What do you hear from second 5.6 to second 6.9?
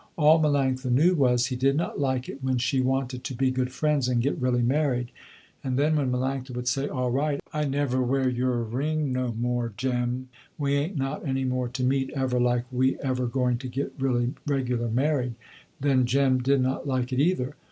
and then when Melanctha would say,